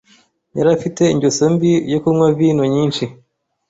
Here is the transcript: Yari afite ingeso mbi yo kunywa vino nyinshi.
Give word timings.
Yari 0.57 0.69
afite 0.77 1.03
ingeso 1.13 1.43
mbi 1.53 1.71
yo 1.91 1.99
kunywa 2.03 2.27
vino 2.37 2.63
nyinshi. 2.73 3.03